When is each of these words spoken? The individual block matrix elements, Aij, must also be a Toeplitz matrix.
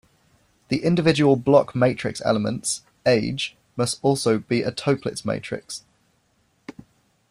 The 0.69 0.83
individual 0.83 1.35
block 1.35 1.75
matrix 1.75 2.23
elements, 2.25 2.81
Aij, 3.05 3.51
must 3.77 3.99
also 4.01 4.39
be 4.39 4.63
a 4.63 4.71
Toeplitz 4.71 5.23
matrix. 5.23 5.83